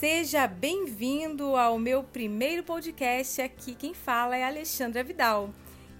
Seja 0.00 0.46
bem-vindo 0.46 1.54
ao 1.56 1.78
meu 1.78 2.02
primeiro 2.02 2.64
podcast. 2.64 3.42
Aqui 3.42 3.74
quem 3.74 3.92
fala 3.92 4.34
é 4.34 4.42
Alexandra 4.42 5.04
Vidal. 5.04 5.50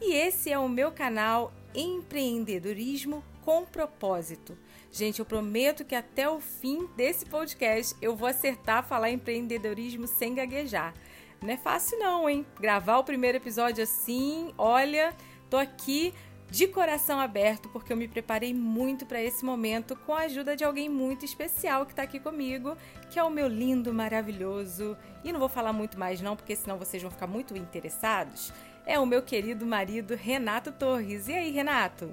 E 0.01 0.15
esse 0.15 0.51
é 0.51 0.59
o 0.59 0.71
meu 0.71 0.91
canal 0.91 1.53
Empreendedorismo 1.75 3.23
com 3.43 3.67
Propósito. 3.67 4.57
Gente, 4.91 5.19
eu 5.19 5.27
prometo 5.27 5.85
que 5.85 5.95
até 5.95 6.27
o 6.27 6.41
fim 6.41 6.89
desse 6.97 7.27
podcast 7.27 7.95
eu 8.01 8.17
vou 8.17 8.27
acertar 8.27 8.89
falar 8.89 9.11
empreendedorismo 9.11 10.07
sem 10.07 10.35
gaguejar. 10.35 10.95
Não 11.43 11.51
é 11.51 11.59
fácil 11.59 11.99
não, 11.99 12.27
hein? 12.27 12.47
Gravar 12.59 12.97
o 12.97 13.05
primeiro 13.05 13.37
episódio 13.37 13.85
assim, 13.85 14.55
olha, 14.57 15.15
tô 15.51 15.59
aqui 15.59 16.15
de 16.51 16.67
coração 16.67 17.21
aberto, 17.21 17.69
porque 17.69 17.93
eu 17.93 17.97
me 17.97 18.09
preparei 18.09 18.53
muito 18.53 19.07
para 19.07 19.23
esse 19.23 19.45
momento 19.45 19.95
com 19.95 20.13
a 20.13 20.23
ajuda 20.23 20.57
de 20.57 20.65
alguém 20.65 20.89
muito 20.89 21.25
especial 21.25 21.87
que 21.87 21.93
está 21.93 22.03
aqui 22.03 22.19
comigo, 22.19 22.77
que 23.09 23.19
é 23.19 23.25
o 23.25 23.31
meu 23.31 23.47
lindo, 23.47 23.95
maravilhoso, 23.95 24.97
e 25.23 25.33
não 25.33 25.39
vou 25.39 25.49
falar 25.49 25.73
muito 25.73 25.99
mais 25.99 26.21
não, 26.21 26.35
porque 26.35 26.57
senão 26.57 26.79
vocês 26.79 27.03
vão 27.03 27.11
ficar 27.11 27.27
muito 27.27 27.57
interessados, 27.57 28.53
é 28.85 28.99
o 28.99 29.07
meu 29.07 29.23
querido 29.23 29.65
marido 29.65 30.15
Renato 30.15 30.73
Torres. 30.73 31.29
E 31.29 31.33
aí, 31.33 31.51
Renato? 31.51 32.11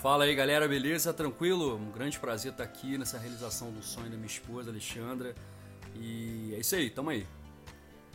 Fala 0.00 0.24
aí, 0.24 0.34
galera, 0.34 0.66
beleza? 0.68 1.12
Tranquilo? 1.12 1.76
Um 1.76 1.90
grande 1.90 2.18
prazer 2.18 2.52
estar 2.52 2.64
aqui 2.64 2.96
nessa 2.96 3.18
realização 3.18 3.70
do 3.70 3.82
sonho 3.82 4.08
da 4.08 4.16
minha 4.16 4.26
esposa, 4.26 4.70
Alexandra. 4.70 5.34
E 5.96 6.54
é 6.54 6.60
isso 6.60 6.74
aí, 6.76 6.88
tamo 6.88 7.10
aí. 7.10 7.26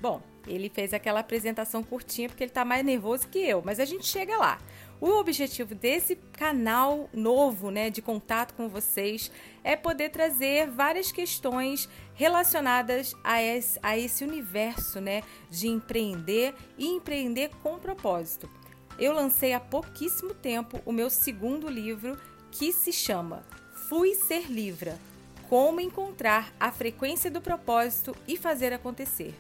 Bom, 0.03 0.21
ele 0.45 0.67
fez 0.67 0.93
aquela 0.93 1.21
apresentação 1.21 1.81
curtinha 1.81 2.27
porque 2.27 2.43
ele 2.43 2.51
tá 2.51 2.65
mais 2.65 2.83
nervoso 2.83 3.25
que 3.29 3.39
eu, 3.39 3.61
mas 3.63 3.79
a 3.79 3.85
gente 3.85 4.05
chega 4.05 4.35
lá. 4.35 4.59
O 4.99 5.11
objetivo 5.11 5.73
desse 5.73 6.17
canal 6.33 7.09
novo, 7.13 7.71
né, 7.71 7.89
de 7.89 8.01
contato 8.01 8.53
com 8.53 8.67
vocês, 8.67 9.31
é 9.63 9.77
poder 9.77 10.09
trazer 10.09 10.69
várias 10.69 11.09
questões 11.09 11.87
relacionadas 12.15 13.15
a 13.23 13.41
esse, 13.41 13.79
a 13.81 13.97
esse 13.97 14.25
universo, 14.25 14.99
né, 14.99 15.23
de 15.49 15.69
empreender 15.69 16.53
e 16.77 16.85
empreender 16.85 17.51
com 17.63 17.79
propósito. 17.79 18.49
Eu 18.99 19.13
lancei 19.13 19.53
há 19.53 19.59
pouquíssimo 19.61 20.33
tempo 20.33 20.81
o 20.85 20.91
meu 20.91 21.09
segundo 21.09 21.69
livro, 21.69 22.19
que 22.51 22.73
se 22.73 22.91
chama 22.91 23.41
Fui 23.87 24.15
Ser 24.15 24.51
Livra: 24.51 24.99
Como 25.47 25.79
encontrar 25.79 26.53
a 26.59 26.73
frequência 26.73 27.31
do 27.31 27.39
propósito 27.39 28.13
e 28.27 28.35
fazer 28.35 28.73
acontecer. 28.73 29.33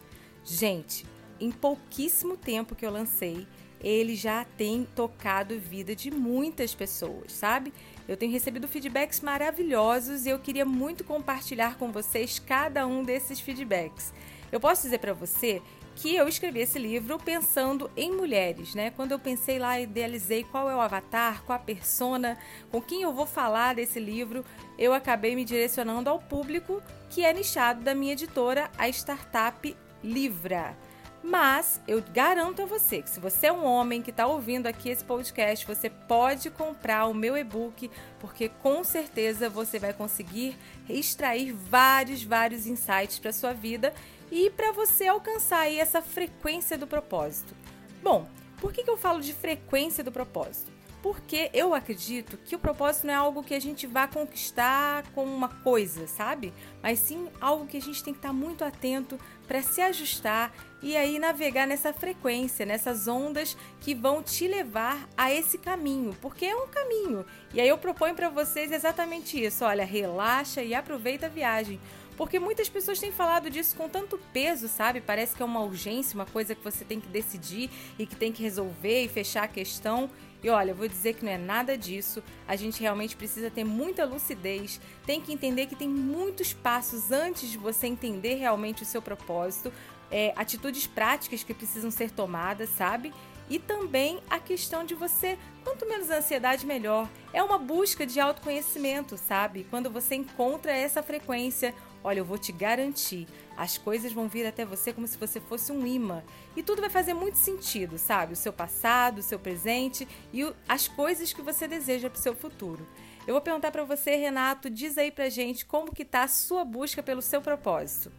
Gente, 0.45 1.05
em 1.39 1.51
pouquíssimo 1.51 2.37
tempo 2.37 2.75
que 2.75 2.85
eu 2.85 2.91
lancei, 2.91 3.47
ele 3.83 4.15
já 4.15 4.45
tem 4.57 4.87
tocado 4.95 5.59
vida 5.59 5.95
de 5.95 6.09
muitas 6.09 6.73
pessoas, 6.73 7.33
sabe? 7.33 7.73
Eu 8.07 8.15
tenho 8.15 8.31
recebido 8.31 8.67
feedbacks 8.67 9.19
maravilhosos 9.19 10.25
e 10.25 10.29
eu 10.29 10.39
queria 10.39 10.65
muito 10.65 11.03
compartilhar 11.03 11.77
com 11.77 11.91
vocês 11.91 12.39
cada 12.39 12.87
um 12.87 13.03
desses 13.03 13.39
feedbacks. 13.39 14.13
Eu 14.51 14.59
posso 14.59 14.83
dizer 14.83 14.99
para 14.99 15.13
você 15.13 15.61
que 15.95 16.15
eu 16.15 16.27
escrevi 16.27 16.59
esse 16.59 16.79
livro 16.79 17.19
pensando 17.19 17.89
em 17.95 18.11
mulheres, 18.11 18.73
né? 18.73 18.89
Quando 18.91 19.11
eu 19.11 19.19
pensei 19.19 19.59
lá, 19.59 19.79
idealizei 19.79 20.43
qual 20.43 20.69
é 20.69 20.75
o 20.75 20.81
avatar, 20.81 21.43
qual 21.43 21.55
a 21.57 21.61
persona, 21.61 22.37
com 22.71 22.81
quem 22.81 23.01
eu 23.01 23.13
vou 23.13 23.25
falar 23.25 23.75
desse 23.75 23.99
livro, 23.99 24.43
eu 24.77 24.93
acabei 24.93 25.35
me 25.35 25.45
direcionando 25.45 26.09
ao 26.09 26.19
público 26.19 26.81
que 27.09 27.23
é 27.23 27.31
nichado 27.31 27.83
da 27.83 27.93
minha 27.93 28.13
editora, 28.13 28.71
a 28.75 28.89
startup 28.89 29.75
Livra. 30.03 30.75
Mas 31.23 31.79
eu 31.87 32.03
garanto 32.13 32.61
a 32.61 32.65
você 32.65 33.01
que 33.01 33.09
se 33.09 33.19
você 33.19 33.47
é 33.47 33.51
um 33.51 33.63
homem 33.63 34.01
que 34.01 34.09
está 34.09 34.27
ouvindo 34.27 34.67
aqui 34.67 34.89
esse 34.89 35.05
podcast, 35.05 35.65
você 35.65 35.89
pode 35.89 36.49
comprar 36.49 37.05
o 37.05 37.13
meu 37.13 37.37
e-book, 37.37 37.89
porque 38.19 38.49
com 38.49 38.83
certeza 38.83 39.49
você 39.49 39.79
vai 39.79 39.93
conseguir 39.93 40.57
extrair 40.89 41.53
vários, 41.53 42.23
vários 42.23 42.67
insights 42.67 43.19
para 43.19 43.31
sua 43.31 43.53
vida 43.53 43.93
e 44.29 44.49
para 44.49 44.73
você 44.73 45.07
alcançar 45.07 45.59
aí 45.59 45.79
essa 45.79 46.01
frequência 46.01 46.77
do 46.77 46.85
propósito. 46.85 47.55
Bom, 48.01 48.27
por 48.59 48.73
que, 48.73 48.83
que 48.83 48.89
eu 48.89 48.97
falo 48.97 49.21
de 49.21 49.33
frequência 49.33 50.03
do 50.03 50.11
propósito? 50.11 50.73
Porque 51.03 51.49
eu 51.53 51.73
acredito 51.73 52.37
que 52.45 52.55
o 52.55 52.59
propósito 52.59 53.07
não 53.07 53.13
é 53.13 53.17
algo 53.17 53.43
que 53.43 53.53
a 53.53 53.59
gente 53.59 53.85
vá 53.85 54.07
conquistar 54.07 55.03
com 55.13 55.25
uma 55.25 55.49
coisa, 55.49 56.07
sabe? 56.07 56.53
Mas 56.81 56.97
sim 56.97 57.27
algo 57.41 57.67
que 57.67 57.75
a 57.75 57.81
gente 57.81 58.01
tem 58.01 58.13
que 58.13 58.19
estar 58.19 58.31
muito 58.31 58.63
atento 58.63 59.19
para 59.45 59.61
se 59.61 59.81
ajustar 59.81 60.53
e 60.81 60.95
aí 60.95 61.19
navegar 61.19 61.67
nessa 61.67 61.91
frequência, 61.91 62.65
nessas 62.65 63.05
ondas 63.05 63.57
que 63.81 63.93
vão 63.93 64.23
te 64.23 64.47
levar 64.47 65.09
a 65.17 65.29
esse 65.29 65.57
caminho, 65.57 66.15
porque 66.21 66.45
é 66.45 66.55
um 66.55 66.67
caminho. 66.67 67.25
E 67.53 67.59
aí 67.59 67.67
eu 67.67 67.77
proponho 67.77 68.15
para 68.15 68.29
vocês 68.29 68.71
exatamente 68.71 69.43
isso. 69.43 69.65
Olha, 69.65 69.83
relaxa 69.83 70.63
e 70.63 70.73
aproveita 70.73 71.25
a 71.25 71.29
viagem. 71.29 71.81
Porque 72.15 72.39
muitas 72.39 72.69
pessoas 72.69 72.99
têm 72.99 73.11
falado 73.11 73.49
disso 73.49 73.75
com 73.75 73.89
tanto 73.89 74.17
peso, 74.31 74.69
sabe? 74.69 75.01
Parece 75.01 75.35
que 75.35 75.41
é 75.41 75.45
uma 75.45 75.61
urgência, 75.61 76.15
uma 76.15 76.25
coisa 76.25 76.55
que 76.55 76.63
você 76.63 76.85
tem 76.85 76.99
que 76.99 77.07
decidir 77.07 77.69
e 77.99 78.05
que 78.05 78.15
tem 78.15 78.31
que 78.31 78.41
resolver 78.41 79.03
e 79.03 79.09
fechar 79.09 79.43
a 79.43 79.47
questão. 79.47 80.09
E 80.43 80.49
olha, 80.49 80.73
vou 80.73 80.87
dizer 80.87 81.13
que 81.13 81.23
não 81.23 81.31
é 81.31 81.37
nada 81.37 81.77
disso. 81.77 82.21
A 82.47 82.55
gente 82.55 82.81
realmente 82.81 83.15
precisa 83.15 83.49
ter 83.49 83.63
muita 83.63 84.03
lucidez, 84.03 84.81
tem 85.05 85.21
que 85.21 85.31
entender 85.31 85.67
que 85.67 85.75
tem 85.75 85.87
muitos 85.87 86.51
passos 86.53 87.11
antes 87.11 87.49
de 87.49 87.57
você 87.57 87.87
entender 87.87 88.35
realmente 88.35 88.83
o 88.83 88.85
seu 88.85 89.01
propósito, 89.01 89.71
é, 90.11 90.33
atitudes 90.35 90.85
práticas 90.85 91.43
que 91.43 91.53
precisam 91.53 91.89
ser 91.89 92.11
tomadas, 92.11 92.69
sabe? 92.69 93.13
E 93.49 93.57
também 93.57 94.21
a 94.29 94.39
questão 94.39 94.83
de 94.83 94.93
você, 94.93 95.37
quanto 95.63 95.87
menos 95.87 96.09
ansiedade, 96.09 96.65
melhor. 96.65 97.09
É 97.31 97.41
uma 97.41 97.57
busca 97.57 98.05
de 98.05 98.19
autoconhecimento, 98.19 99.17
sabe? 99.17 99.65
Quando 99.69 99.89
você 99.89 100.15
encontra 100.15 100.71
essa 100.71 101.01
frequência, 101.01 101.73
Olha, 102.03 102.19
eu 102.19 102.25
vou 102.25 102.37
te 102.37 102.51
garantir, 102.51 103.27
as 103.55 103.77
coisas 103.77 104.11
vão 104.11 104.27
vir 104.27 104.45
até 104.45 104.65
você 104.65 104.91
como 104.91 105.07
se 105.07 105.17
você 105.17 105.39
fosse 105.39 105.71
um 105.71 105.87
imã. 105.87 106.21
E 106.55 106.61
tudo 106.61 106.81
vai 106.81 106.89
fazer 106.89 107.13
muito 107.13 107.37
sentido, 107.37 107.97
sabe? 107.97 108.33
O 108.33 108.35
seu 108.35 108.51
passado, 108.51 109.19
o 109.19 109.23
seu 109.23 109.39
presente 109.39 110.07
e 110.33 110.43
o, 110.43 110.53
as 110.67 110.87
coisas 110.87 111.31
que 111.31 111.41
você 111.41 111.67
deseja 111.67 112.09
para 112.09 112.19
o 112.19 112.21
seu 112.21 112.35
futuro. 112.35 112.85
Eu 113.25 113.33
vou 113.33 113.41
perguntar 113.41 113.71
para 113.71 113.85
você, 113.85 114.15
Renato, 114.15 114.69
diz 114.69 114.97
aí 114.97 115.11
pra 115.11 115.29
gente 115.29 115.65
como 115.65 115.93
que 115.93 116.03
tá 116.03 116.23
a 116.23 116.27
sua 116.27 116.65
busca 116.65 117.01
pelo 117.01 117.21
seu 117.21 117.41
propósito. 117.41 118.11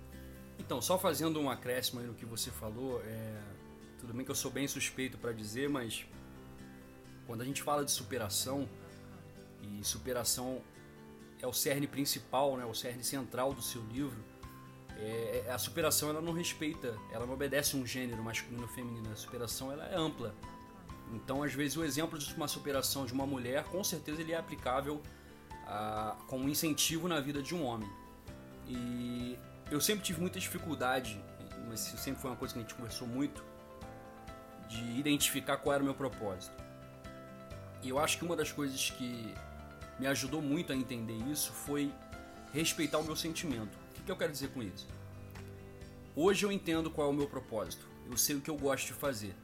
Então, 0.58 0.80
só 0.80 0.98
fazendo 0.98 1.38
um 1.38 1.50
acréscimo 1.50 2.00
aí 2.00 2.06
no 2.06 2.14
que 2.14 2.24
você 2.24 2.50
falou, 2.50 3.02
é... 3.02 3.42
tudo 3.98 4.14
bem 4.14 4.24
que 4.24 4.30
eu 4.30 4.34
sou 4.34 4.50
bem 4.50 4.66
suspeito 4.66 5.18
para 5.18 5.32
dizer, 5.32 5.68
mas 5.68 6.06
quando 7.26 7.42
a 7.42 7.44
gente 7.44 7.62
fala 7.62 7.84
de 7.84 7.90
superação, 7.90 8.66
e 9.62 9.84
superação 9.84 10.60
é 11.44 11.46
o 11.46 11.52
cerne 11.52 11.86
principal, 11.86 12.56
né, 12.56 12.64
o 12.64 12.74
cerne 12.74 13.04
central 13.04 13.52
do 13.52 13.62
seu 13.62 13.82
livro. 13.82 14.16
É, 14.96 15.44
é, 15.46 15.50
a 15.52 15.58
superação 15.58 16.08
ela 16.08 16.20
não 16.20 16.32
respeita, 16.32 16.96
ela 17.12 17.26
não 17.26 17.34
obedece 17.34 17.76
um 17.76 17.86
gênero 17.86 18.22
masculino 18.22 18.62
ou 18.62 18.68
feminino. 18.68 19.10
A 19.12 19.16
superação 19.16 19.70
ela 19.70 19.86
é 19.86 19.94
ampla. 19.94 20.34
Então, 21.12 21.42
às 21.42 21.52
vezes, 21.52 21.76
o 21.76 21.84
exemplo 21.84 22.18
de 22.18 22.34
uma 22.34 22.48
superação 22.48 23.04
de 23.04 23.12
uma 23.12 23.26
mulher, 23.26 23.64
com 23.64 23.84
certeza, 23.84 24.22
ele 24.22 24.32
é 24.32 24.38
aplicável 24.38 25.02
a, 25.66 26.16
como 26.26 26.48
incentivo 26.48 27.06
na 27.08 27.20
vida 27.20 27.42
de 27.42 27.54
um 27.54 27.62
homem. 27.62 27.90
E 28.66 29.38
eu 29.70 29.80
sempre 29.80 30.02
tive 30.02 30.20
muita 30.20 30.40
dificuldade, 30.40 31.22
mas 31.68 31.80
sempre 31.80 32.22
foi 32.22 32.30
uma 32.30 32.36
coisa 32.36 32.54
que 32.54 32.60
a 32.60 32.62
gente 32.62 32.74
conversou 32.74 33.06
muito, 33.06 33.44
de 34.68 34.98
identificar 34.98 35.58
qual 35.58 35.74
era 35.74 35.82
o 35.82 35.84
meu 35.84 35.94
propósito. 35.94 36.56
E 37.82 37.90
eu 37.90 37.98
acho 37.98 38.16
que 38.16 38.24
uma 38.24 38.34
das 38.34 38.50
coisas 38.50 38.88
que 38.88 39.34
me 39.98 40.06
ajudou 40.06 40.42
muito 40.42 40.72
a 40.72 40.76
entender 40.76 41.16
isso 41.30 41.52
foi 41.52 41.92
respeitar 42.52 42.98
o 42.98 43.04
meu 43.04 43.16
sentimento. 43.16 43.76
O 43.98 44.02
que 44.02 44.10
eu 44.10 44.16
quero 44.16 44.32
dizer 44.32 44.48
com 44.48 44.62
isso? 44.62 44.86
Hoje 46.16 46.44
eu 46.44 46.52
entendo 46.52 46.90
qual 46.90 47.08
é 47.08 47.10
o 47.10 47.14
meu 47.14 47.26
propósito, 47.26 47.86
eu 48.08 48.16
sei 48.16 48.36
o 48.36 48.40
que 48.40 48.50
eu 48.50 48.56
gosto 48.56 48.86
de 48.86 48.92
fazer. 48.92 49.34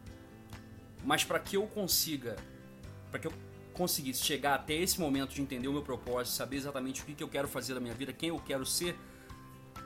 Mas 1.04 1.24
para 1.24 1.40
que 1.40 1.56
eu 1.56 1.66
consiga, 1.66 2.36
para 3.10 3.18
que 3.18 3.26
eu 3.26 3.32
conseguisse 3.72 4.22
chegar 4.22 4.54
até 4.54 4.74
esse 4.74 5.00
momento 5.00 5.34
de 5.34 5.40
entender 5.40 5.66
o 5.66 5.72
meu 5.72 5.82
propósito, 5.82 6.34
saber 6.34 6.56
exatamente 6.56 7.02
o 7.02 7.04
que 7.04 7.22
eu 7.22 7.28
quero 7.28 7.48
fazer 7.48 7.74
da 7.74 7.80
minha 7.80 7.94
vida, 7.94 8.12
quem 8.12 8.28
eu 8.28 8.38
quero 8.38 8.64
ser, 8.66 8.96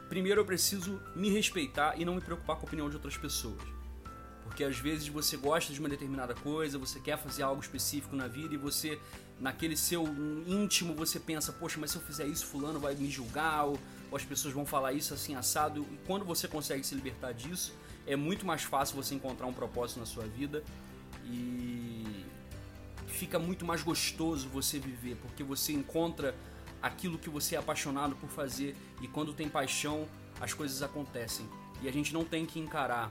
primeiro 0.09 0.41
eu 0.41 0.45
preciso 0.45 1.01
me 1.15 1.31
respeitar 1.31 1.99
e 1.99 2.05
não 2.05 2.17
me 2.17 2.21
preocupar 2.21 2.57
com 2.57 2.63
a 2.63 2.67
opinião 2.67 2.89
de 2.91 2.97
outras 2.97 3.17
pessoas. 3.17 3.74
Porque 4.55 4.63
às 4.63 4.79
vezes 4.79 5.09
você 5.09 5.37
gosta 5.37 5.73
de 5.73 5.81
uma 5.81 5.89
determinada 5.89 6.33
coisa, 6.33 6.79
você 6.79 7.01
quer 7.01 7.19
fazer 7.19 7.43
algo 7.43 7.61
específico 7.61 8.15
na 8.15 8.29
vida 8.29 8.55
e 8.55 8.57
você 8.57 9.01
naquele 9.41 9.77
seu 9.77 10.07
íntimo 10.47 10.95
você 10.95 11.19
pensa, 11.19 11.53
poxa, 11.53 11.77
mas 11.81 11.91
se 11.91 11.97
eu 11.97 12.03
fizer 12.03 12.25
isso, 12.25 12.47
fulano 12.47 12.79
vai 12.79 12.95
me 12.95 13.11
julgar, 13.11 13.65
ou, 13.65 13.77
ou, 14.13 14.17
as 14.17 14.25
pessoas 14.25 14.55
vão 14.55 14.65
falar 14.65 14.93
isso 14.93 15.13
assim 15.13 15.35
assado. 15.35 15.85
E 15.93 15.99
quando 16.07 16.25
você 16.25 16.47
consegue 16.47 16.85
se 16.87 16.95
libertar 16.95 17.33
disso, 17.33 17.75
é 18.07 18.15
muito 18.15 18.47
mais 18.47 18.63
fácil 18.63 18.95
você 18.95 19.17
encontrar 19.17 19.49
um 19.49 19.53
propósito 19.53 19.99
na 19.99 20.07
sua 20.07 20.25
vida 20.25 20.63
e 21.25 22.25
fica 23.09 23.41
muito 23.41 23.65
mais 23.65 23.83
gostoso 23.83 24.49
você 24.49 24.79
viver, 24.79 25.17
porque 25.17 25.43
você 25.43 25.73
encontra 25.73 26.33
aquilo 26.81 27.19
que 27.19 27.29
você 27.29 27.57
é 27.57 27.59
apaixonado 27.59 28.15
por 28.15 28.29
fazer 28.29 28.77
e 29.03 29.09
quando 29.09 29.35
tem 29.35 29.49
paixão, 29.49 30.07
as 30.41 30.55
coisas 30.55 30.81
acontecem. 30.81 31.45
E 31.83 31.89
a 31.89 31.93
gente 31.93 32.15
não 32.15 32.25
tem 32.25 32.47
que 32.47 32.61
encarar 32.61 33.11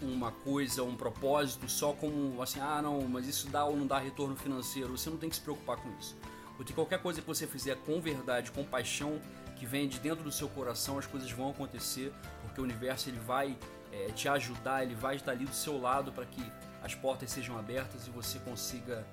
uma 0.00 0.30
coisa, 0.30 0.82
um 0.82 0.96
propósito 0.96 1.68
só 1.68 1.92
como 1.92 2.40
assim, 2.42 2.60
ah 2.60 2.80
não, 2.82 3.00
mas 3.02 3.26
isso 3.26 3.48
dá 3.48 3.64
ou 3.64 3.76
não 3.76 3.86
dá 3.86 3.98
retorno 3.98 4.36
financeiro. 4.36 4.96
Você 4.96 5.08
não 5.08 5.16
tem 5.16 5.30
que 5.30 5.36
se 5.36 5.42
preocupar 5.42 5.76
com 5.76 5.88
isso. 5.98 6.16
Porque 6.56 6.72
qualquer 6.72 7.00
coisa 7.00 7.20
que 7.20 7.26
você 7.26 7.46
fizer 7.46 7.76
com 7.76 8.00
verdade, 8.00 8.50
com 8.50 8.64
paixão, 8.64 9.20
que 9.56 9.66
vem 9.66 9.88
de 9.88 9.98
dentro 9.98 10.22
do 10.24 10.32
seu 10.32 10.48
coração, 10.48 10.98
as 10.98 11.06
coisas 11.06 11.30
vão 11.30 11.50
acontecer, 11.50 12.12
porque 12.42 12.60
o 12.60 12.64
universo 12.64 13.08
ele 13.08 13.18
vai 13.18 13.56
é, 13.92 14.08
te 14.08 14.28
ajudar, 14.28 14.82
ele 14.82 14.94
vai 14.94 15.16
estar 15.16 15.32
ali 15.32 15.44
do 15.44 15.54
seu 15.54 15.80
lado 15.80 16.12
para 16.12 16.26
que 16.26 16.42
as 16.82 16.94
portas 16.94 17.30
sejam 17.30 17.58
abertas 17.58 18.06
e 18.06 18.10
você 18.10 18.38
consiga 18.38 19.06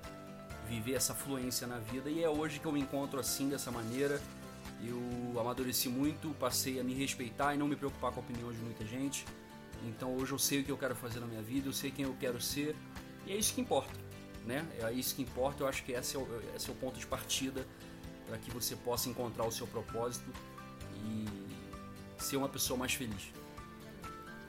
viver 0.68 0.94
essa 0.94 1.14
fluência 1.14 1.66
na 1.66 1.78
vida. 1.78 2.08
E 2.10 2.22
é 2.22 2.28
hoje 2.28 2.58
que 2.58 2.66
eu 2.66 2.72
me 2.72 2.80
encontro 2.80 3.18
assim, 3.18 3.48
dessa 3.48 3.70
maneira. 3.70 4.20
Eu 4.82 5.40
amadureci 5.40 5.88
muito, 5.88 6.34
passei 6.38 6.80
a 6.80 6.84
me 6.84 6.94
respeitar 6.94 7.54
e 7.54 7.58
não 7.58 7.68
me 7.68 7.76
preocupar 7.76 8.12
com 8.12 8.20
a 8.20 8.22
opinião 8.22 8.52
de 8.52 8.58
muita 8.58 8.84
gente. 8.84 9.24
Então 9.88 10.14
hoje 10.16 10.32
eu 10.32 10.38
sei 10.38 10.60
o 10.60 10.64
que 10.64 10.72
eu 10.72 10.78
quero 10.78 10.94
fazer 10.94 11.20
na 11.20 11.26
minha 11.26 11.42
vida, 11.42 11.68
eu 11.68 11.72
sei 11.72 11.90
quem 11.90 12.04
eu 12.04 12.16
quero 12.18 12.40
ser 12.40 12.74
e 13.26 13.32
é 13.32 13.36
isso 13.36 13.54
que 13.54 13.60
importa, 13.60 13.92
né? 14.44 14.66
É 14.80 14.92
isso 14.92 15.14
que 15.14 15.22
importa. 15.22 15.62
Eu 15.62 15.68
acho 15.68 15.84
que 15.84 15.92
esse 15.92 16.16
é 16.16 16.18
o, 16.18 16.26
esse 16.54 16.68
é 16.68 16.72
o 16.72 16.76
ponto 16.76 16.98
de 16.98 17.06
partida 17.06 17.66
para 18.26 18.38
que 18.38 18.50
você 18.50 18.74
possa 18.76 19.08
encontrar 19.08 19.46
o 19.46 19.52
seu 19.52 19.66
propósito 19.66 20.30
e 21.04 21.26
ser 22.22 22.36
uma 22.36 22.48
pessoa 22.48 22.78
mais 22.78 22.94
feliz. 22.94 23.32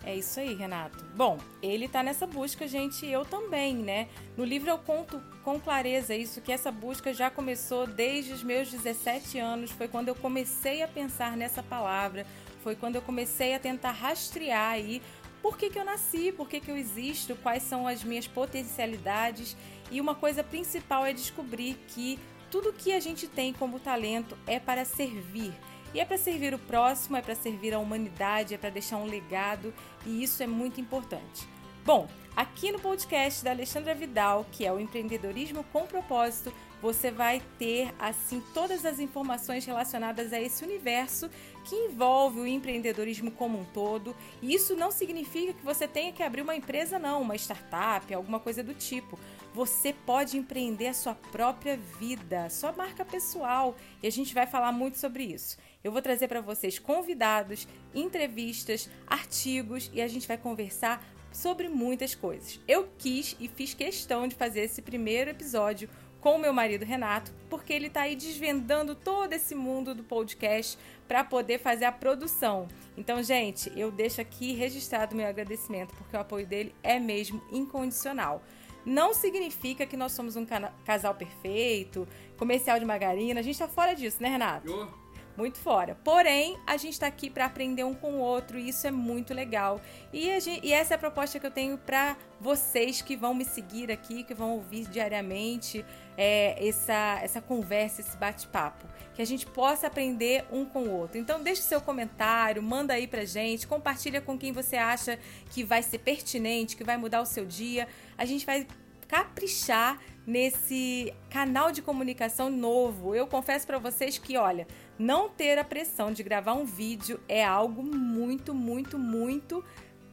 É 0.03 0.15
isso 0.15 0.39
aí, 0.39 0.53
Renato. 0.53 1.03
Bom, 1.15 1.39
ele 1.63 1.87
tá 1.87 2.03
nessa 2.03 2.27
busca, 2.27 2.67
gente, 2.67 3.07
eu 3.07 3.25
também, 3.25 3.75
né? 3.75 4.07
No 4.37 4.45
livro 4.45 4.69
eu 4.69 4.77
conto 4.77 5.19
com 5.43 5.59
clareza 5.59 6.13
isso, 6.13 6.41
que 6.41 6.51
essa 6.51 6.71
busca 6.71 7.11
já 7.11 7.31
começou 7.31 7.87
desde 7.87 8.31
os 8.31 8.43
meus 8.43 8.69
17 8.69 9.39
anos, 9.39 9.71
foi 9.71 9.87
quando 9.87 10.09
eu 10.09 10.15
comecei 10.15 10.83
a 10.83 10.87
pensar 10.87 11.35
nessa 11.35 11.63
palavra, 11.63 12.23
foi 12.63 12.75
quando 12.75 12.95
eu 12.95 13.01
comecei 13.01 13.55
a 13.55 13.59
tentar 13.59 13.91
rastrear 13.91 14.73
aí 14.73 15.01
por 15.45 15.59
que, 15.59 15.69
que 15.69 15.77
eu 15.77 15.85
nasci, 15.85 16.31
por 16.31 16.49
que, 16.49 16.59
que 16.59 16.71
eu 16.71 16.75
existo, 16.75 17.35
quais 17.35 17.61
são 17.61 17.87
as 17.87 18.03
minhas 18.03 18.27
potencialidades. 18.27 19.55
E 19.91 20.01
uma 20.01 20.15
coisa 20.15 20.43
principal 20.43 21.05
é 21.05 21.13
descobrir 21.13 21.77
que 21.89 22.19
tudo 22.49 22.73
que 22.73 22.91
a 22.91 22.99
gente 22.99 23.27
tem 23.27 23.53
como 23.53 23.79
talento 23.79 24.35
é 24.47 24.59
para 24.59 24.83
servir. 24.83 25.53
E 25.93 25.99
é 25.99 26.03
para 26.03 26.17
servir 26.17 26.55
o 26.55 26.57
próximo, 26.57 27.15
é 27.15 27.21
para 27.21 27.35
servir 27.35 27.75
a 27.75 27.79
humanidade, 27.79 28.55
é 28.55 28.57
para 28.57 28.71
deixar 28.71 28.97
um 28.97 29.05
legado 29.05 29.71
e 30.03 30.23
isso 30.23 30.41
é 30.41 30.47
muito 30.47 30.81
importante. 30.81 31.47
Bom, 31.85 32.09
aqui 32.35 32.71
no 32.71 32.79
podcast 32.79 33.43
da 33.43 33.51
Alexandra 33.51 33.93
Vidal, 33.93 34.47
que 34.51 34.65
é 34.65 34.73
o 34.73 34.79
empreendedorismo 34.79 35.63
com 35.65 35.85
propósito, 35.85 36.51
você 36.85 37.09
vai 37.09 37.41
ter 37.57 37.91
assim 37.97 38.43
todas 38.53 38.85
as 38.85 38.99
informações 38.99 39.65
relacionadas 39.65 40.31
a 40.31 40.39
esse 40.39 40.63
universo 40.63 41.31
que 41.63 41.73
envolve 41.73 42.41
o 42.41 42.45
empreendedorismo 42.45 43.31
como 43.31 43.59
um 43.59 43.65
todo. 43.65 44.15
E 44.39 44.53
isso 44.53 44.75
não 44.75 44.91
significa 44.91 45.51
que 45.51 45.65
você 45.65 45.87
tenha 45.87 46.13
que 46.13 46.21
abrir 46.21 46.43
uma 46.43 46.55
empresa 46.55 46.99
não, 46.99 47.23
uma 47.23 47.35
startup, 47.35 48.13
alguma 48.13 48.39
coisa 48.39 48.61
do 48.61 48.75
tipo. 48.75 49.17
Você 49.51 49.93
pode 50.05 50.37
empreender 50.37 50.85
a 50.85 50.93
sua 50.93 51.15
própria 51.15 51.75
vida, 51.75 52.51
sua 52.51 52.71
marca 52.71 53.03
pessoal, 53.03 53.75
e 54.03 54.05
a 54.05 54.11
gente 54.11 54.35
vai 54.35 54.45
falar 54.45 54.71
muito 54.71 54.99
sobre 54.99 55.23
isso. 55.23 55.57
Eu 55.83 55.91
vou 55.91 56.03
trazer 56.03 56.27
para 56.27 56.39
vocês 56.39 56.77
convidados, 56.77 57.67
entrevistas, 57.95 58.87
artigos 59.07 59.89
e 59.91 60.03
a 60.03 60.07
gente 60.07 60.27
vai 60.27 60.37
conversar 60.37 61.03
sobre 61.35 61.67
muitas 61.67 62.15
coisas. 62.15 62.59
Eu 62.67 62.87
quis 62.97 63.35
e 63.39 63.47
fiz 63.47 63.73
questão 63.73 64.27
de 64.27 64.35
fazer 64.35 64.61
esse 64.61 64.81
primeiro 64.81 65.31
episódio 65.31 65.89
com 66.25 66.37
o 66.37 66.39
meu 66.39 66.51
marido 66.51 66.83
Renato, 66.83 67.31
porque 67.51 67.71
ele 67.71 67.85
está 67.85 68.01
aí 68.01 68.15
desvendando 68.15 68.95
todo 68.95 69.31
esse 69.33 69.53
mundo 69.53 69.93
do 69.93 70.03
podcast 70.03 70.75
para 71.07 71.23
poder 71.23 71.59
fazer 71.59 71.85
a 71.85 71.91
produção. 71.91 72.67
Então, 72.97 73.21
gente, 73.21 73.71
eu 73.75 73.91
deixo 73.91 74.21
aqui 74.21 74.51
registrado 74.53 75.15
meu 75.15 75.27
agradecimento, 75.27 75.93
porque 75.93 76.17
o 76.17 76.19
apoio 76.19 76.47
dele 76.47 76.73
é 76.81 76.97
mesmo 76.99 77.43
incondicional. 77.51 78.41
Não 78.83 79.13
significa 79.13 79.85
que 79.85 79.95
nós 79.95 80.13
somos 80.13 80.35
um 80.35 80.47
casal 80.83 81.13
perfeito, 81.13 82.07
comercial 82.37 82.79
de 82.79 82.85
margarina, 82.85 83.39
a 83.39 83.43
gente 83.43 83.53
está 83.53 83.67
fora 83.67 83.93
disso, 83.93 84.17
né, 84.19 84.29
Renato? 84.29 84.67
Eu 84.67 85.04
muito 85.37 85.57
fora. 85.57 85.97
Porém, 86.03 86.57
a 86.65 86.77
gente 86.77 86.93
está 86.93 87.07
aqui 87.07 87.29
para 87.29 87.45
aprender 87.45 87.83
um 87.83 87.93
com 87.93 88.13
o 88.13 88.19
outro 88.19 88.57
e 88.57 88.69
isso 88.69 88.87
é 88.87 88.91
muito 88.91 89.33
legal. 89.33 89.81
E, 90.13 90.39
gente, 90.39 90.65
e 90.65 90.71
essa 90.71 90.93
é 90.93 90.95
a 90.95 90.97
proposta 90.97 91.39
que 91.39 91.45
eu 91.45 91.51
tenho 91.51 91.77
para 91.77 92.15
vocês 92.39 93.01
que 93.01 93.15
vão 93.15 93.33
me 93.33 93.45
seguir 93.45 93.91
aqui, 93.91 94.23
que 94.23 94.33
vão 94.33 94.51
ouvir 94.51 94.87
diariamente 94.87 95.85
é, 96.17 96.67
essa, 96.67 97.19
essa 97.21 97.41
conversa, 97.41 98.01
esse 98.01 98.15
bate-papo. 98.17 98.85
Que 99.13 99.21
a 99.21 99.25
gente 99.25 99.45
possa 99.45 99.87
aprender 99.87 100.45
um 100.51 100.65
com 100.65 100.83
o 100.83 100.91
outro. 100.91 101.17
Então, 101.17 101.41
deixe 101.41 101.61
seu 101.61 101.81
comentário, 101.81 102.61
manda 102.61 102.93
aí 102.93 103.07
pra 103.07 103.25
gente, 103.25 103.67
compartilha 103.67 104.21
com 104.21 104.37
quem 104.37 104.51
você 104.51 104.75
acha 104.75 105.19
que 105.51 105.63
vai 105.63 105.81
ser 105.81 105.99
pertinente, 105.99 106.75
que 106.75 106.83
vai 106.83 106.97
mudar 106.97 107.21
o 107.21 107.25
seu 107.25 107.45
dia. 107.45 107.87
A 108.17 108.25
gente 108.25 108.45
vai 108.45 108.67
caprichar 109.07 109.99
nesse 110.25 111.13
canal 111.29 111.71
de 111.71 111.81
comunicação 111.81 112.49
novo. 112.49 113.13
Eu 113.15 113.27
confesso 113.27 113.65
para 113.65 113.77
vocês 113.77 114.17
que, 114.17 114.37
olha, 114.37 114.67
não 114.97 115.29
ter 115.29 115.57
a 115.57 115.63
pressão 115.63 116.11
de 116.11 116.23
gravar 116.23 116.53
um 116.53 116.65
vídeo 116.65 117.19
é 117.27 117.43
algo 117.43 117.83
muito, 117.83 118.53
muito, 118.53 118.97
muito 118.97 119.63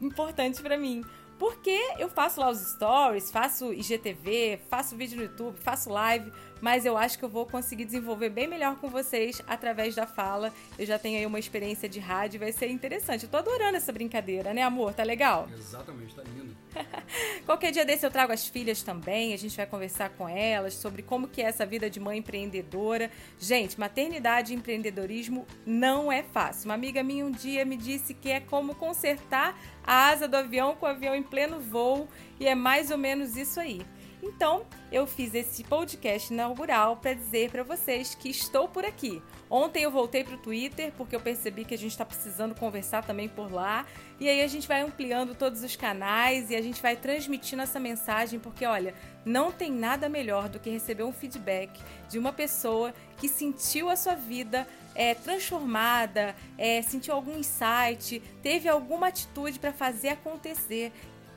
importante 0.00 0.60
para 0.60 0.76
mim. 0.76 1.02
Porque 1.38 1.76
eu 1.98 2.08
faço 2.08 2.38
lá 2.38 2.50
os 2.50 2.60
stories, 2.60 3.28
faço 3.28 3.72
IGTV, 3.72 4.60
faço 4.70 4.96
vídeo 4.96 5.16
no 5.16 5.24
YouTube, 5.24 5.58
faço 5.58 5.90
live, 5.90 6.32
mas 6.60 6.86
eu 6.86 6.96
acho 6.96 7.18
que 7.18 7.24
eu 7.24 7.28
vou 7.28 7.44
conseguir 7.46 7.84
desenvolver 7.84 8.28
bem 8.28 8.46
melhor 8.46 8.76
com 8.76 8.88
vocês 8.88 9.42
através 9.48 9.92
da 9.92 10.06
fala. 10.06 10.52
Eu 10.78 10.86
já 10.86 11.00
tenho 11.00 11.18
aí 11.18 11.26
uma 11.26 11.40
experiência 11.40 11.88
de 11.88 11.98
rádio, 11.98 12.38
vai 12.38 12.52
ser 12.52 12.70
interessante. 12.70 13.24
Eu 13.24 13.28
tô 13.28 13.38
adorando 13.38 13.76
essa 13.76 13.90
brincadeira, 13.90 14.54
né, 14.54 14.62
amor? 14.62 14.94
Tá 14.94 15.02
legal? 15.02 15.48
Exatamente, 15.52 16.14
tá 16.14 16.22
lindo. 16.22 16.54
Qualquer 17.44 17.72
dia 17.72 17.84
desse 17.84 18.04
eu 18.04 18.10
trago 18.10 18.32
as 18.32 18.46
filhas 18.46 18.82
também, 18.82 19.32
a 19.32 19.36
gente 19.36 19.56
vai 19.56 19.66
conversar 19.66 20.10
com 20.10 20.28
elas 20.28 20.74
sobre 20.74 21.02
como 21.02 21.28
que 21.28 21.42
é 21.42 21.46
essa 21.46 21.66
vida 21.66 21.88
de 21.88 22.00
mãe 22.00 22.18
empreendedora. 22.18 23.10
Gente, 23.38 23.78
maternidade 23.78 24.52
e 24.52 24.56
empreendedorismo 24.56 25.46
não 25.66 26.10
é 26.10 26.22
fácil. 26.22 26.66
Uma 26.66 26.74
amiga 26.74 27.02
minha 27.02 27.24
um 27.24 27.30
dia 27.30 27.64
me 27.64 27.76
disse 27.76 28.14
que 28.14 28.30
é 28.30 28.40
como 28.40 28.74
consertar 28.74 29.58
a 29.84 30.08
asa 30.08 30.28
do 30.28 30.36
avião 30.36 30.74
com 30.74 30.86
o 30.86 30.88
avião 30.88 31.14
em 31.14 31.22
pleno 31.22 31.60
voo 31.60 32.08
e 32.38 32.46
é 32.46 32.54
mais 32.54 32.90
ou 32.90 32.98
menos 32.98 33.36
isso 33.36 33.60
aí. 33.60 33.82
Então, 34.22 34.64
eu 34.92 35.04
fiz 35.04 35.34
esse 35.34 35.64
podcast 35.64 36.32
inaugural 36.32 36.96
para 36.96 37.12
dizer 37.12 37.50
para 37.50 37.64
vocês 37.64 38.14
que 38.14 38.28
estou 38.30 38.68
por 38.68 38.84
aqui. 38.84 39.20
Ontem 39.50 39.82
eu 39.82 39.90
voltei 39.90 40.22
para 40.22 40.36
o 40.36 40.38
Twitter 40.38 40.92
porque 40.96 41.16
eu 41.16 41.20
percebi 41.20 41.64
que 41.64 41.74
a 41.74 41.78
gente 41.78 41.90
está 41.90 42.04
precisando 42.04 42.54
conversar 42.54 43.04
também 43.04 43.28
por 43.28 43.52
lá. 43.52 43.84
E 44.20 44.28
aí 44.28 44.40
a 44.40 44.46
gente 44.46 44.68
vai 44.68 44.80
ampliando 44.80 45.34
todos 45.34 45.64
os 45.64 45.74
canais 45.74 46.50
e 46.50 46.54
a 46.54 46.62
gente 46.62 46.80
vai 46.80 46.94
transmitindo 46.94 47.62
essa 47.62 47.80
mensagem 47.80 48.38
porque, 48.38 48.64
olha, 48.64 48.94
não 49.24 49.50
tem 49.50 49.72
nada 49.72 50.08
melhor 50.08 50.48
do 50.48 50.60
que 50.60 50.70
receber 50.70 51.02
um 51.02 51.12
feedback 51.12 51.80
de 52.08 52.16
uma 52.16 52.32
pessoa 52.32 52.94
que 53.16 53.28
sentiu 53.28 53.90
a 53.90 53.96
sua 53.96 54.14
vida 54.14 54.68
é, 54.94 55.14
transformada, 55.14 56.36
é, 56.56 56.82
sentiu 56.82 57.14
algum 57.14 57.38
insight, 57.38 58.20
teve 58.42 58.68
alguma 58.68 59.08
atitude 59.08 59.58
para 59.58 59.72
fazer 59.72 60.10
acontecer 60.10 60.92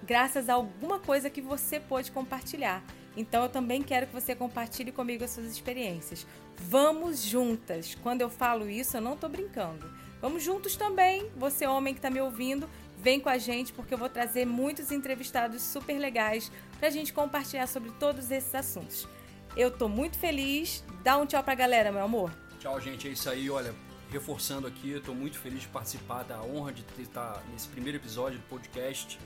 graças 0.05 0.49
a 0.49 0.53
alguma 0.53 0.99
coisa 0.99 1.29
que 1.29 1.41
você 1.41 1.79
pôde 1.79 2.11
compartilhar. 2.11 2.83
Então 3.17 3.43
eu 3.43 3.49
também 3.49 3.81
quero 3.81 4.07
que 4.07 4.13
você 4.13 4.35
compartilhe 4.35 4.91
comigo 4.91 5.23
as 5.23 5.31
suas 5.31 5.47
experiências. 5.47 6.27
Vamos 6.57 7.23
juntas. 7.23 7.95
Quando 8.03 8.21
eu 8.21 8.29
falo 8.29 8.69
isso, 8.69 8.97
eu 8.97 9.01
não 9.01 9.13
estou 9.13 9.29
brincando. 9.29 9.89
Vamos 10.21 10.43
juntos 10.43 10.75
também. 10.75 11.29
Você, 11.35 11.65
homem 11.65 11.93
que 11.93 11.99
está 11.99 12.09
me 12.09 12.19
ouvindo, 12.19 12.69
vem 12.97 13.19
com 13.19 13.29
a 13.29 13.37
gente 13.37 13.71
porque 13.71 13.93
eu 13.93 13.97
vou 13.97 14.09
trazer 14.09 14.45
muitos 14.45 14.91
entrevistados 14.91 15.61
super 15.61 15.97
legais 15.97 16.51
para 16.77 16.87
a 16.87 16.91
gente 16.91 17.13
compartilhar 17.13 17.67
sobre 17.67 17.91
todos 17.91 18.31
esses 18.31 18.53
assuntos. 18.53 19.07
Eu 19.55 19.69
estou 19.69 19.87
muito 19.87 20.17
feliz. 20.17 20.83
Dá 21.03 21.17
um 21.17 21.25
tchau 21.25 21.43
para 21.43 21.53
a 21.53 21.55
galera, 21.55 21.91
meu 21.91 22.03
amor. 22.03 22.31
Tchau, 22.59 22.79
gente. 22.81 23.07
É 23.07 23.11
isso 23.11 23.29
aí. 23.29 23.49
Olha, 23.49 23.73
reforçando 24.11 24.67
aqui, 24.67 24.91
estou 24.91 25.15
muito 25.15 25.39
feliz 25.39 25.61
de 25.61 25.67
participar 25.67 26.23
da 26.23 26.41
honra 26.41 26.73
de 26.73 26.83
estar 27.01 27.41
nesse 27.51 27.67
primeiro 27.67 27.97
episódio 27.97 28.39
do 28.39 28.45
podcast. 28.45 29.17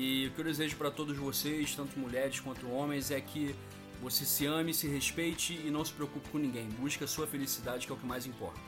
E 0.00 0.28
o 0.28 0.30
que 0.30 0.38
eu 0.38 0.44
desejo 0.44 0.76
para 0.76 0.92
todos 0.92 1.16
vocês, 1.16 1.74
tanto 1.74 1.98
mulheres 1.98 2.38
quanto 2.38 2.70
homens, 2.70 3.10
é 3.10 3.20
que 3.20 3.52
você 4.00 4.24
se 4.24 4.46
ame, 4.46 4.72
se 4.72 4.86
respeite 4.86 5.60
e 5.64 5.72
não 5.72 5.84
se 5.84 5.92
preocupe 5.92 6.28
com 6.28 6.38
ninguém. 6.38 6.68
Busque 6.68 7.02
a 7.02 7.08
sua 7.08 7.26
felicidade, 7.26 7.84
que 7.84 7.92
é 7.92 7.96
o 7.96 7.98
que 7.98 8.06
mais 8.06 8.24
importa. 8.24 8.60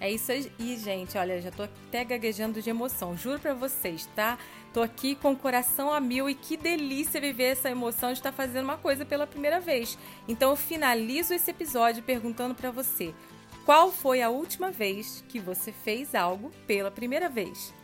É 0.00 0.10
isso 0.10 0.32
aí, 0.32 0.50
gente. 0.78 1.18
Olha, 1.18 1.38
já 1.42 1.50
tô 1.50 1.64
até 1.64 2.02
gaguejando 2.02 2.62
de 2.62 2.70
emoção. 2.70 3.14
Juro 3.14 3.38
para 3.38 3.52
vocês, 3.52 4.08
tá? 4.16 4.38
Tô 4.72 4.80
aqui 4.80 5.14
com 5.14 5.32
o 5.32 5.36
coração 5.36 5.92
a 5.92 6.00
mil 6.00 6.30
e 6.30 6.34
que 6.34 6.56
delícia 6.56 7.20
viver 7.20 7.52
essa 7.52 7.68
emoção 7.68 8.14
de 8.14 8.20
estar 8.20 8.30
tá 8.30 8.36
fazendo 8.36 8.64
uma 8.64 8.78
coisa 8.78 9.04
pela 9.04 9.26
primeira 9.26 9.60
vez. 9.60 9.98
Então 10.26 10.48
eu 10.48 10.56
finalizo 10.56 11.34
esse 11.34 11.50
episódio 11.50 12.02
perguntando 12.02 12.54
para 12.54 12.70
você: 12.70 13.14
qual 13.66 13.92
foi 13.92 14.22
a 14.22 14.30
última 14.30 14.70
vez 14.70 15.22
que 15.28 15.38
você 15.38 15.72
fez 15.72 16.14
algo 16.14 16.50
pela 16.66 16.90
primeira 16.90 17.28
vez? 17.28 17.74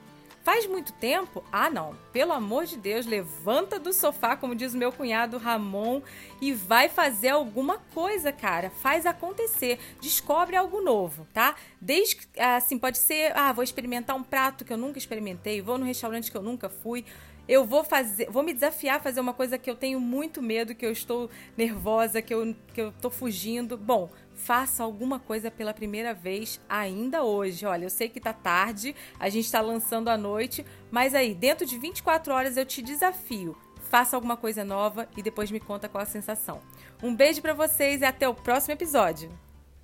Faz 0.43 0.67
muito 0.67 0.93
tempo? 0.95 1.45
Ah, 1.53 1.69
não. 1.69 1.95
Pelo 2.13 2.33
amor 2.33 2.65
de 2.65 2.77
Deus, 2.77 3.05
levanta 3.05 3.79
do 3.79 3.93
sofá, 3.93 4.37
como 4.37 4.55
diz 4.55 4.75
meu 4.75 4.91
cunhado 4.91 5.37
Ramon, 5.37 6.01
e 6.41 6.53
vai 6.53 6.89
fazer 6.89 7.29
alguma 7.29 7.79
coisa, 7.93 8.33
cara. 8.33 8.71
Faz 8.71 9.05
acontecer. 9.05 9.79
Descobre 10.01 10.57
algo 10.57 10.81
novo, 10.81 11.27
tá? 11.35 11.55
Desde 11.79 12.27
assim, 12.39 12.79
pode 12.79 12.99
ser, 12.99 13.37
ah, 13.37 13.53
vou 13.53 13.63
experimentar 13.63 14.17
um 14.17 14.23
prato 14.23 14.65
que 14.65 14.73
eu 14.73 14.79
nunca 14.79 14.99
experimentei, 14.99 15.61
vou 15.61 15.77
no 15.77 15.85
restaurante 15.85 16.31
que 16.31 16.37
eu 16.37 16.43
nunca 16.43 16.71
fui 16.71 17.05
eu 17.51 17.65
vou 17.65 17.83
fazer, 17.83 18.31
vou 18.31 18.45
me 18.45 18.55
desafiar 18.55 18.99
a 18.99 19.01
fazer 19.01 19.19
uma 19.19 19.35
coisa 19.35 19.59
que 19.59 19.69
eu 19.69 19.75
tenho 19.75 19.99
muito 19.99 20.41
medo, 20.41 20.73
que 20.73 20.87
eu 20.87 20.93
estou 20.93 21.29
nervosa, 21.57 22.23
que 22.23 22.33
eu, 22.33 22.55
que 22.73 22.81
eu 22.81 22.93
tô 22.93 23.11
fugindo. 23.11 23.77
Bom, 23.77 24.09
faça 24.37 24.85
alguma 24.85 25.19
coisa 25.19 25.51
pela 25.51 25.75
primeira 25.75 26.15
vez 26.15 26.61
ainda 26.69 27.25
hoje. 27.25 27.67
Olha, 27.67 27.87
eu 27.87 27.91
sei 27.91 28.09
que 28.09 28.21
tá 28.21 28.33
tarde, 28.33 28.95
a 29.19 29.29
gente 29.29 29.47
está 29.47 29.61
lançando 29.61 30.07
à 30.07 30.17
noite, 30.17 30.65
mas 30.93 31.13
aí, 31.13 31.35
dentro 31.35 31.67
de 31.67 31.77
24 31.77 32.33
horas 32.33 32.57
eu 32.57 32.65
te 32.65 32.81
desafio. 32.81 33.57
Faça 33.91 34.15
alguma 34.15 34.37
coisa 34.37 34.65
nova 34.65 35.09
e 35.17 35.23
depois 35.23 35.51
me 35.51 35.59
conta 35.59 35.89
qual 35.89 36.03
a 36.03 36.07
sensação. 36.07 36.61
Um 37.03 37.13
beijo 37.13 37.43
para 37.43 37.53
vocês 37.53 38.01
e 38.01 38.05
até 38.05 38.29
o 38.29 38.35
próximo 38.35 38.75
episódio. 38.75 39.29